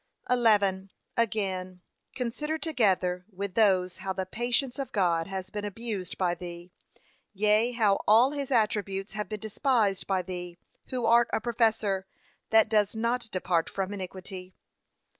[0.31, 0.89] 11.
[1.15, 1.79] Again,
[2.15, 6.71] consider together with those how the patience of God has been abused by thee;
[7.35, 12.07] yea, how all his attributes have been despised by thee, who art a professor,
[12.49, 14.55] that does not depart from iniquity.